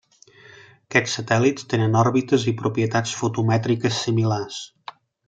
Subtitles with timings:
[0.85, 4.59] Aquests satèl·lits tenen òrbites i propietats fotomètriques similars.